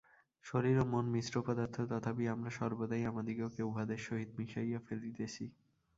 [0.45, 5.45] শরীর ও মন মিশ্র পদার্থ, তথাপি আমরা সর্বদাই আমাদিগকে উহাদের সহিত মিশাইয়া ফেলিতেছি।